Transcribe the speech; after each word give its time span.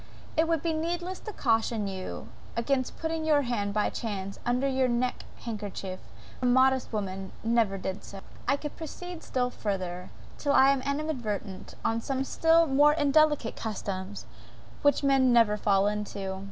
"It 0.35 0.47
would 0.47 0.63
be 0.63 0.73
needless 0.73 1.19
to 1.19 1.31
caution 1.31 1.87
you 1.87 2.27
against 2.57 2.97
putting 2.97 3.23
your 3.23 3.43
hand, 3.43 3.71
by 3.71 3.91
chance, 3.91 4.39
under 4.47 4.67
your 4.67 4.87
neck 4.87 5.25
handkerchief; 5.41 5.99
for 6.39 6.47
a 6.47 6.49
modest 6.49 6.91
woman 6.91 7.31
never 7.43 7.77
did 7.77 8.03
so!") 8.03 8.21
I 8.47 8.57
could 8.57 8.75
proceed 8.75 9.21
still 9.21 9.51
further, 9.51 10.09
till 10.39 10.53
I 10.53 10.71
animadverted 10.75 11.75
on 11.85 12.01
some 12.01 12.23
still 12.23 12.65
more 12.65 12.93
indelicate 12.93 13.55
customs, 13.55 14.25
which 14.81 15.03
men 15.03 15.31
never 15.31 15.55
fall 15.55 15.85
into. 15.85 16.39